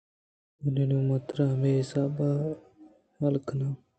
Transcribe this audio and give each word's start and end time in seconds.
بلے 0.63 0.83
نوں 0.89 1.03
من 1.07 1.19
ترا 1.27 1.45
ہمے 1.51 1.71
حساب 1.79 2.15
ءَ 2.27 2.57
یلہ 3.21 3.39
کناں 3.47 3.73